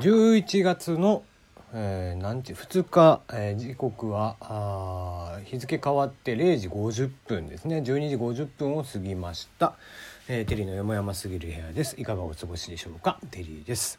[0.00, 1.24] 11月の、
[1.74, 7.78] えー、何時2日、えー、時刻は日付変わって0時50分ですね。
[7.78, 9.74] 12時50分を過ぎました、
[10.28, 12.00] えー、テリーのよもやますぎる部屋です。
[12.00, 13.18] いかがお過ごしでしょうか？
[13.32, 13.98] テリーです。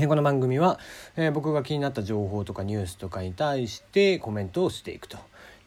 [0.00, 0.78] えこの番組は、
[1.16, 5.18] えー、僕が気になった情報とかニュースとかに対してコメントをしていくと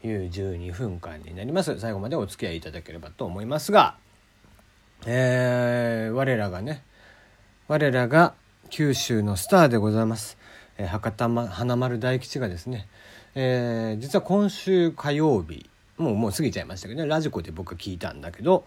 [0.02, 1.78] いう12分間になります。
[1.78, 3.94] 最後までお付き合いいただければと思いますが、
[5.06, 6.82] えー、我らがね
[7.68, 8.34] 我らが
[8.70, 10.36] 九州のスターでございます、
[10.78, 12.88] えー、博多、ま、華丸大吉がですね、
[13.34, 18.64] えー、実は今週火曜日もうもう過ぎちゃいましたけどねラジコで僕は聞いたんだけど、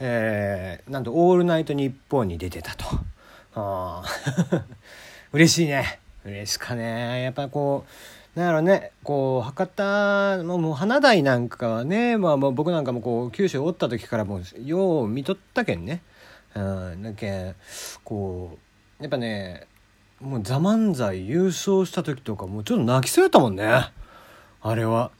[0.00, 2.84] えー、なんと「オールナイトニッポン」に出てたと。
[3.58, 4.02] あ
[5.32, 7.86] 嬉しいね嬉しかねやっぱこ
[8.34, 16.02] うなんやろねこう博多もう花台なんかはね、まあ、もう僕なんかもこう九州おった時からもうよう見とったけんね。
[16.54, 16.60] う
[16.96, 17.54] ん、だけ
[18.02, 18.58] こう
[19.00, 19.66] やっぱね
[20.20, 23.90] もう「ザ漫才優勝した時とかもうちょっと泣きそうやったもんね。
[24.62, 25.10] あれは。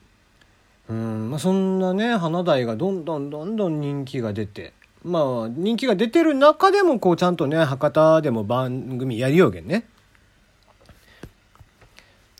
[0.88, 4.72] うんまあ、そんなね花台がどんどんどんどん人気が出て。
[5.02, 9.86] まあ人気が出てる中でもこうちゃんとね博多でも番組やりようげんね。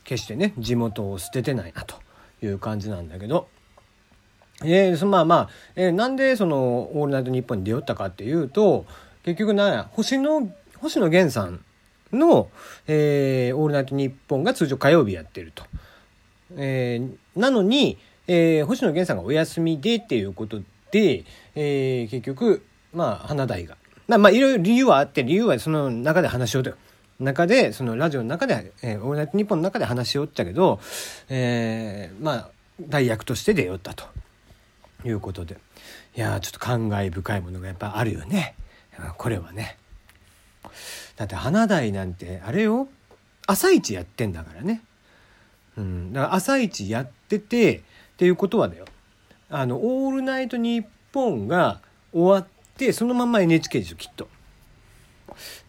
[0.04, 1.96] 決してね地元を捨ててないなと
[2.42, 3.48] いう感じなんだけど。
[4.64, 8.86] えー、まあまあ、えー、なんでその「オールナイトニッポン」に出よったかっていうと
[9.22, 11.60] 結局な星野星野源さん
[12.12, 12.48] の、
[12.86, 15.64] えー、オールナイトニッポンが通常火曜日やってると。
[16.56, 20.60] えー、なのに、えー、星野源さんがお休みでっていうこと
[20.90, 23.76] で、えー、結局、まあ、花大が。
[24.08, 26.72] まあ、いろいろ理由はあって、理由はその中で話しようと。
[27.18, 30.80] 中で、そのラジオの中で、えー、オールナイトニッポンの中で話しよったけど、
[31.28, 34.04] えー、まあ、代役として出よったと
[35.04, 35.56] いうことで。
[36.16, 38.54] いやちょっと感慨深いものがやっぱあるよね。
[39.18, 39.76] これはね。
[41.16, 42.88] だって花台なんてあれよ
[43.46, 44.82] 朝一やってんだからね。
[45.76, 47.82] うん、だから朝一やっててっ
[48.16, 48.86] ていうことはだよ
[49.50, 51.80] あの「オールナイトニッポン」が
[52.12, 54.28] 終わってそのまま NHK でしょきっと。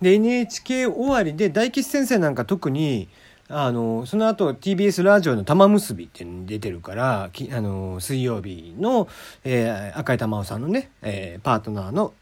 [0.01, 3.09] で NHK 終わりで大吉先生なんか特に
[3.49, 9.07] あのその後 TBS ラジオの玉結びって出てるからあの水曜日の、
[9.43, 12.13] えー、赤井玉緒さんのね、えー、パートナーの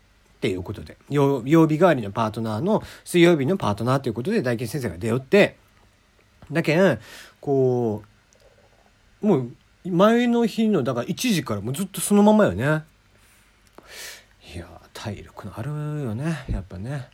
[0.46, 0.98] っていうことで。
[1.10, 5.58] 曜日代わりのパートナーの水曜日のパートナーということで大吉先生が出よって。
[6.52, 7.00] だけん
[7.42, 8.04] こ
[9.24, 9.52] うもう
[9.90, 12.84] 前の日のだから1時からもうずっとそのままよね。
[14.54, 17.10] いや体力のあるよねやっぱね。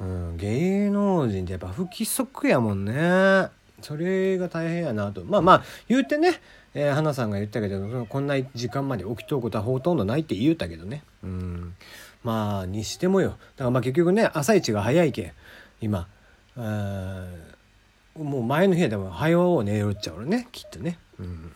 [0.00, 3.48] うん芸能人ってやっぱ不規則やもんね。
[3.80, 5.24] それが大変やなと。
[5.24, 6.40] まあまあ言うてね、
[6.74, 11.02] えー、花さんが言ったけどこんな時間まで起きとうことはほとんどないって言うたけどね。
[11.22, 11.74] うん。
[12.24, 13.30] まあにしてもよ。
[13.30, 15.32] だからまあ結局ね朝一が早いけん
[15.80, 16.08] 今。
[16.56, 20.98] もう前の日でも早う寝よっちゃうねきっとね。
[21.20, 21.52] うん。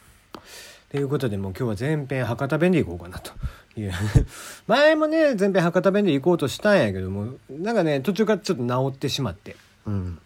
[0.91, 3.33] ということでもう今日は前編博多弁で行こうかなと。
[3.77, 3.93] いう。
[4.67, 9.57] 前もね前編博多弁で行こうとしたんやけどもなんかね途中からちょっと治ってしまって、
[9.87, 10.19] うん。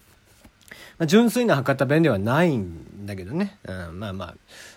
[0.98, 4.34] まあ、純粋な博多弁ではないんだけどね、うん、まあまあ、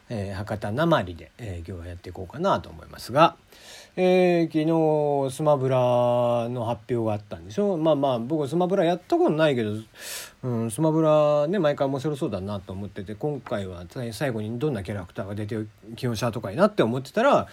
[0.10, 3.36] えー、博多なまりで、えー、今日はやっていこうかなと思いますが。
[3.98, 5.78] えー、昨日スマブラ
[6.50, 7.76] の発表があったんでしょ？
[7.76, 9.72] うまあまあ僕スマブラやったことないけど、
[10.44, 15.58] うん、スマブラね毎回面白そうだなと思ってて今回は最後にどんなキャラクターが出て
[15.96, 17.48] きよんしゃーとかいなって思ってたら、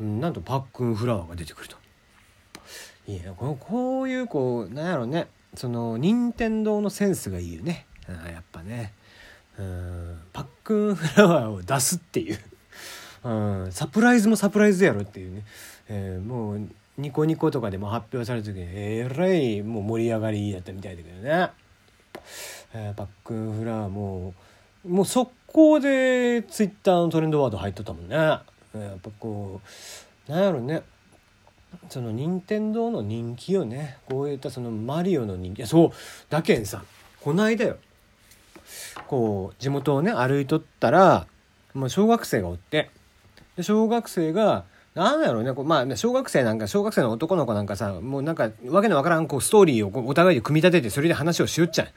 [0.00, 1.76] うん、なんとパックンフラワーが出てくると。
[3.06, 8.94] いやここういうこうなんやろうねその任天堂のセンスがいいよねやっぱね
[9.58, 10.20] うん。
[10.32, 12.38] パックンフラワーを出すっていう、
[13.24, 13.30] う
[13.68, 15.44] ん、サプライズもサプライズやろっていうね。
[15.88, 16.60] えー、もう
[16.96, 21.50] ニコニコとかでも発表された時にえらいもう盛り上がりやったみたいだけどね、
[22.72, 24.34] えー、バックンフラワーも
[24.84, 29.60] うもう速攻でツイッターのトレンドワード入っとったもんね、えー、やっぱこ
[30.28, 30.82] うなんやろね。
[31.88, 33.98] その任天堂の人気よね。
[34.08, 35.66] こういったそのマリオの人気。
[35.66, 35.90] そう。
[36.30, 36.84] だけんさ
[37.20, 37.78] こないだよ。
[39.06, 41.26] こう地元をね歩いとったら
[41.74, 42.90] もう小学生がおって
[43.56, 44.64] で小学生が
[44.94, 51.88] なんだろうね、こうまあ、小学生なんか、小学生の男の子なんかさ、もうなんか、わけのわからん、こう、ストーリーをお互いで組み立てて、それで話をしよっちゃ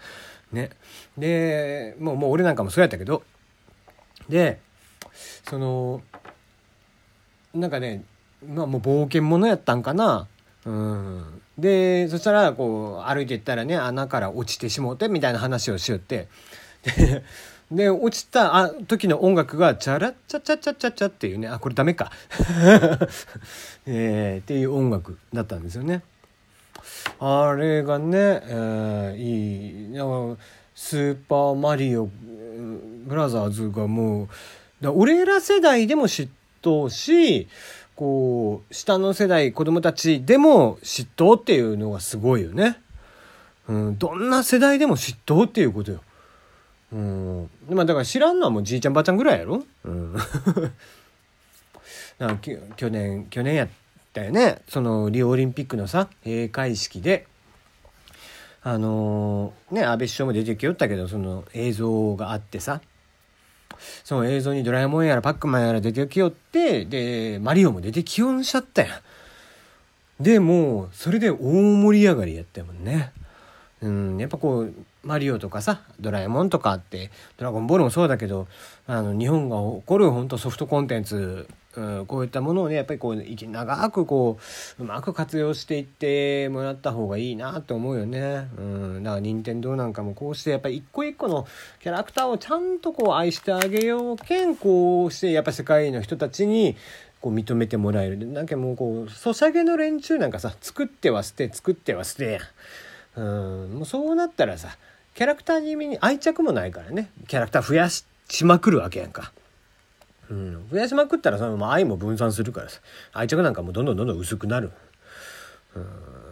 [0.52, 0.56] う。
[0.56, 0.72] ね。
[1.16, 3.22] で、もう、もう俺なんかもそうやったけど、
[4.28, 4.60] で、
[5.48, 6.02] その、
[7.54, 8.04] なんかね、
[8.46, 10.28] まあもう冒険者やったんかな。
[11.58, 16.28] で、そしたら、こう、歩いていったらね、穴から落ちてしもうて、みたいな話をしよって、
[16.84, 17.24] で、
[17.72, 22.12] で、落ちたあ時の音楽が、チャラッチャチャチャチャチャっていうね、あ、これダメか。
[23.86, 26.04] えー、っていう音楽だったんですよね。
[27.20, 29.98] あれがね、えー、いい。
[29.98, 30.38] の
[30.76, 32.10] 「スーパーマリオ
[33.06, 34.28] ブラザーズ」がもう
[34.82, 36.30] だ俺ら世代でも嫉
[36.62, 37.48] 妬し
[37.98, 42.78] こう下の世代子供たちでも嫉妬っていうのがすごいよね。
[43.68, 46.02] うん、どんな世代でも嫉妬っていうことよ。
[46.94, 49.64] うん、まあだから知らんのはもうじいちゃんばあちゃんぐらいやろ。
[49.84, 50.14] うん、
[52.20, 53.70] なんか去年去年やっ
[54.14, 57.26] たよねそのリオオリンピックのさ閉会式で。
[58.62, 62.82] あのー、ね安倍首相も出てきよったけどその映像があってさ
[64.04, 69.02] その映像にドラえもんやらパックマンやら出てきよって、で、マリオも出てきよんしちゃったや
[70.20, 70.24] ん。
[70.24, 73.12] で、もう、それで大盛り上がりやったもんね。
[73.82, 78.48] うん、やっぱこう、マリオとかさ、ドラえもんとかって、ドラゴンボールもそうだけど、
[78.88, 81.48] あの、日本が誇る本当ソフトコンテンツ
[81.78, 84.40] うん、こういったものをねやっぱりこう長くこ
[84.80, 88.50] ううまく活用していってもらった方がいいなと思うよね。
[88.58, 91.48] うん、だから任天堂なんかもこうしてやっぱり一個一個の
[91.80, 96.76] キャラクターをちゃんとこう愛してあげようけんこうしてやっぱ世界の人たちに
[97.22, 103.22] こう認めてもらえるなんかもうこうソシャゲの連中なんかさ作っては捨て作っては捨てやん。
[103.22, 104.78] うんもうそうなったらさ
[105.14, 108.06] キャラクターに愛着もないからねキャラクター増やし
[108.46, 109.32] まくるわけやんか。
[110.30, 112.80] うん、増やしまくったらその、愛も分散するからさ。
[113.14, 114.72] 愛着なんかもどんどんどんどん薄くなる、
[115.76, 115.86] うん、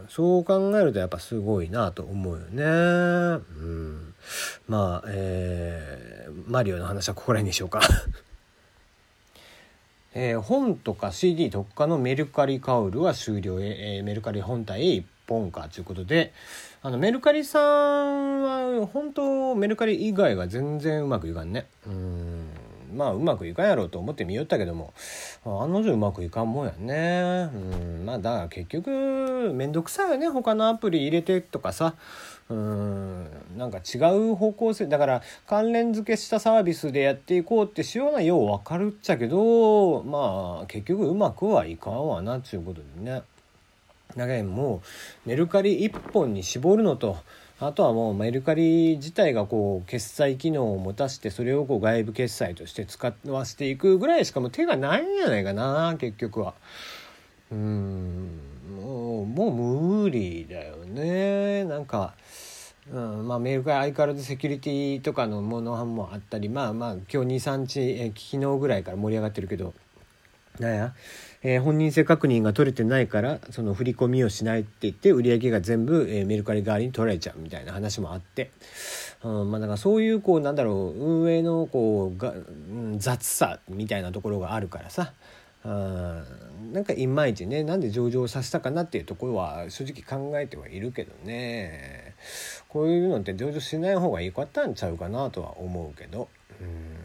[0.08, 2.66] そう考えるとやっぱすごいなと思うよね、う
[3.64, 4.14] ん、
[4.68, 7.80] まあえー、マリオの話はここら辺にしようか。
[10.18, 16.32] えー、本とか CD 特化のメルカリカウルは終了へ、えー、メルカリ本体へ一本かということで。
[16.86, 21.66] あのメルカリさんは本当メルカリ以外が全然うまくいかんね。
[21.84, 22.05] うん。
[22.96, 24.92] まあうまくいかんやろうと思ってみよったけども。
[25.44, 27.50] 案の定うまくいかんもんやね。
[27.54, 28.06] うん。
[28.06, 30.28] まあだから結局面倒くさいよね。
[30.28, 31.94] 他のアプリ入れてとかさ。
[32.48, 33.26] うん。
[33.56, 34.86] なんか違う方向性。
[34.86, 40.02] だから関連付けしたサービスでやっていこうってしようなよう分かるっちゃけど。
[40.02, 43.22] まあ結局うまくはいかんわなっちゅうことでね。
[44.16, 44.82] だけも
[45.24, 47.16] うメルカリ1本に絞るのと
[47.58, 56.54] あとはもうメルカリ自体がこう決済機能を持たせてそれをこう外部決済として使わせていくぐらいしかも手がないんじゃないかな結局は。
[57.50, 58.40] うん
[58.76, 62.14] もうもう無理だよねなんか。
[62.92, 69.74] うんまあ、メルカリ相変わらずセキュリティとかのものもあったりまあまあ今日23日え昨日ぐらいから盛り上がってるけど
[70.58, 70.94] なんや？
[71.42, 78.50] えー、本人性確認が取れてないからその振り込みをしないって言って売り上げが全部、えー、メルカリ代わりに取られちゃうみたいな話もあって、
[79.22, 82.34] うんまあ、だからそういうこうなんだろう運営のこうが、
[82.96, 85.12] 雑さみたいなところがあるからさ。
[85.68, 86.22] あ
[86.72, 92.14] なんかいまいちねなんで上場させたかなっていうところは正直考えてはいるけどね。
[92.68, 96.28] こういうのって上場しない方がいいかったんちゃうかなとは思うけど。
[96.60, 96.95] うん。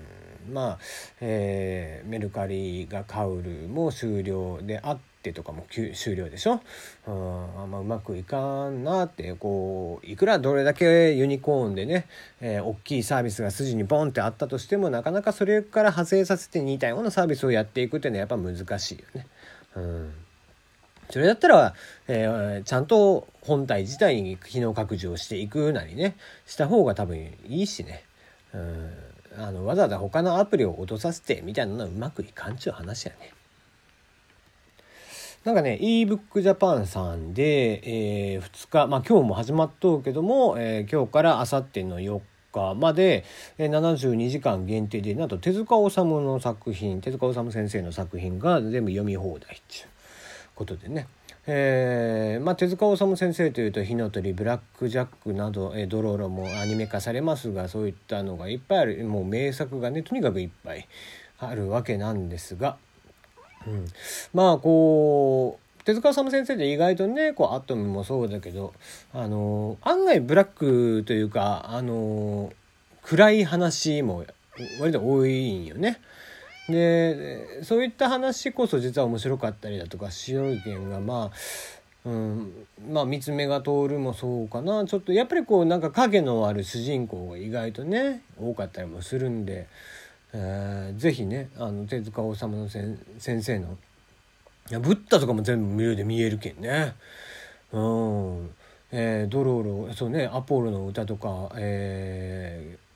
[0.52, 0.80] まあ、
[1.22, 6.62] えー、メルカリが買うるも終了であってとかも終了でしょ、
[7.08, 12.08] うん、あんまうまくいかんなってこういくらどれだけユニコーンでね、
[12.42, 19.28] えー、大きいサービスが筋にボンってあったとしてもなかなかそれから派生させて似たようなサービスをやっていくっていうのはやっぱ難しいよね。
[19.76, 20.14] うん
[21.12, 21.76] それだったら、
[22.08, 26.16] えー、ちゃんと本体自体に機能拡充をしていくなりね
[26.46, 27.18] した方が多分
[27.48, 28.04] いいしね。
[28.54, 33.34] うんあのわざわざ他のアプリを落とさせてみたいなのはうまくいかんちゅう話やね。
[35.44, 42.22] なんかね ebook Japan さんで、えー、2日まあ今日も始まっとうけども、えー、今日からあさっての4
[42.52, 43.24] 日まで、
[43.58, 49.90] 72時間限定でなんと手塚治虫の作品手塚治虫先生の作品が全部読み放題っちゅう
[50.54, 51.08] ことでね
[51.48, 59.04] えーまあ、手塚治虫先生というと「火の鳥」「ブラック・ジャック」など、え、ドローロもアニメ化されますがそういったのがいっぱいある。
[59.06, 60.88] もう名作がねとにかくいっぱい
[61.40, 62.78] あるわけなんですが、
[63.66, 63.86] うん、
[64.34, 68.74] まあこう手塚治虫先生って意外とねこうアトムもそうだけど
[69.12, 72.54] あの案外ブラックというかあの
[73.02, 74.26] 暗い話も
[74.80, 76.00] 割と多いんよね。
[76.70, 81.32] でそういった話こそ実は面白かったりだとか白い点がまあ
[82.04, 89.68] うん、まあ三つ目が通るもそうかなちょっとやっぱりこうなんか影のある主人公が意外とね多かったりもするんで、
[90.34, 93.78] えー、ぜひねあの手塚治虫の先生の
[94.70, 96.96] いやブッダとかも全部無料で見えるけんね。
[97.72, 98.50] うん
[98.92, 102.91] えー、ドローロそうねアポロの歌とか、えー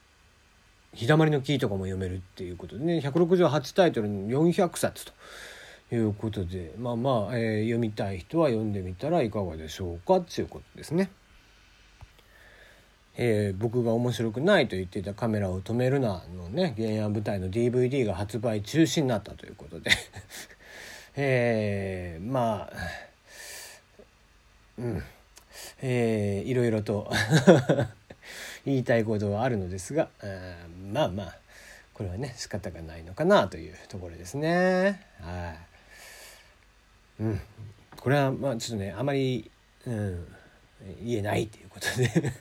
[0.95, 2.99] 日だまりの木とかも読めるっていうことでね。
[2.99, 6.73] 168タイトル400冊ということで。
[6.77, 11.11] まあまあ、えー、読みたい人は読んでみたらいかがでしょうかっていうことですね。
[13.17, 19.91] えー、僕が面白くないと言っていた「カメラを止めるな」のね原案舞台の DVD が発売中止になったということで。
[21.17, 22.73] えー、まあ
[24.77, 25.03] うん。
[25.81, 27.09] えー、いろいろと。
[28.65, 30.09] 言いたいことはあるのですが
[30.91, 31.35] まあまあ
[31.93, 35.01] これはね仕方がないのかなというところですね。
[35.21, 35.55] は
[37.21, 37.41] い、うん、
[37.97, 39.49] これはまあちょっとねあまり、
[39.87, 40.27] うん、
[41.01, 42.33] 言えないということで。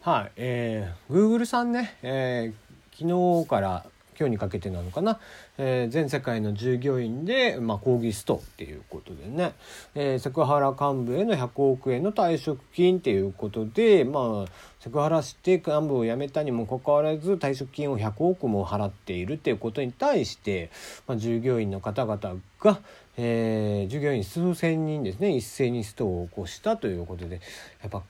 [0.00, 3.86] はい、えー、Google さんね、えー、昨日から
[4.22, 5.18] 今日にかけてなのかな、
[5.58, 9.52] えー、全世界の従業員で、まあ、抗議ストっていうことでね、
[9.96, 20.70] えー、セクハラ幹部への100億円の退職金っていうことで、まあ、セクハラして幹部を辞めたにもかかわらず退職金を100億も払っているっていうことに対して、
[21.08, 22.78] まあ、従業員の方々が、
[23.16, 25.36] えー、従業員数千人ですね。
[25.36, 27.40] 一斉にストを起こしたということで。
[27.82, 28.04] やっぱ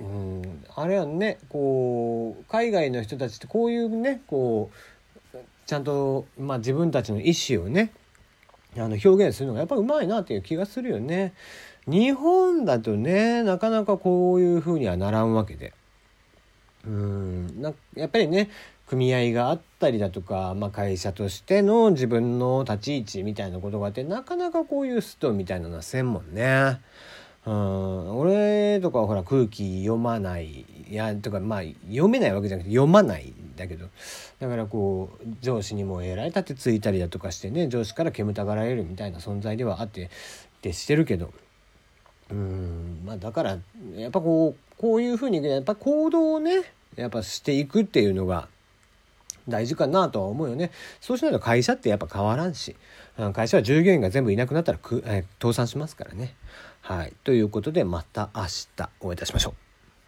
[0.00, 1.38] うんあれはね。
[1.48, 4.76] こう海外の人たちってこういうねこう
[5.68, 7.92] ちゃんと、まあ、自分たちの意思をね
[8.74, 11.34] あの表現するのがやっぱうまいなっていう気がするよね。
[11.86, 15.74] 日本だとねなかなかこういうふうにはならんわけで。
[16.86, 18.48] うんなやっぱりね
[18.86, 26.80] 組合があったりだとか、まあ、会社としての自分の立ち位置みたいなことがあってなかなかこういうストみたいなのはせんもんね。
[27.48, 28.18] うん。
[28.18, 30.66] 俺とかはほら空気読まない。
[30.90, 33.86] いやとかまあ読めないわけじゃなくて読まないんだけど。
[34.38, 40.08] だからこう上司にもえらい立てついたりだとかしてね上司から煙たがられるみたいな存在ではあってっ
[40.60, 41.32] てしてるけど。
[42.30, 43.00] うん。
[43.06, 43.58] まあだから
[43.96, 48.48] やっぱこうこういうふうにやっぱ行動をねやっぱしていくっていうのが
[49.48, 50.70] 大事かなとは思うよね。
[51.00, 52.76] そうしないと会社ってやっぱ変わらんし、
[53.32, 56.34] 会社は従業員が全部いなくなったらく、え倒産しますからね。
[56.88, 57.12] はい。
[57.22, 59.67] ということでまた明日お会いいたしましょう。